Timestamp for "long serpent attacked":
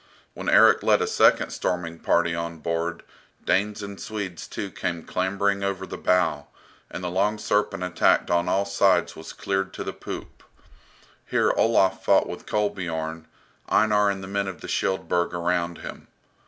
7.11-8.31